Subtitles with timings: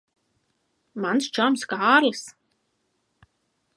[1.03, 2.25] Mans čoms Kārlis.